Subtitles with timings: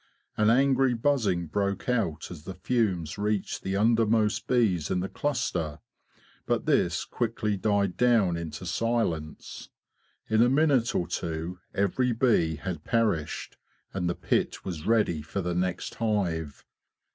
[0.35, 5.07] An angry buzzing broke out as the fumes reached the under most bees in the
[5.07, 5.77] cluster,
[6.47, 9.69] but this quickly died down into silence.
[10.27, 13.57] In a minute or two every bee had perished,
[13.93, 16.65] and the pit was ready for the next hive.